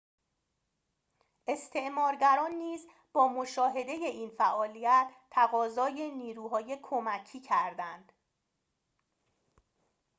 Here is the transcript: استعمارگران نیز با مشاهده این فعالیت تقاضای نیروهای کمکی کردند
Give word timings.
استعمارگران 1.47 2.51
نیز 2.51 2.81
با 3.13 3.27
مشاهده 3.27 3.91
این 3.91 4.29
فعالیت 4.29 5.07
تقاضای 5.31 6.11
نیروهای 6.11 6.79
کمکی 6.81 7.39
کردند 7.41 8.11